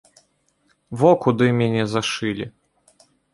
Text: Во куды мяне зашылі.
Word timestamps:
Во 1.01 1.11
куды 1.25 1.49
мяне 1.59 1.83
зашылі. 1.93 2.45